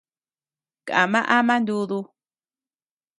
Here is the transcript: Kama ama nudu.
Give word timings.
Kama 0.87 1.21
ama 1.37 1.55
nudu. 1.65 1.99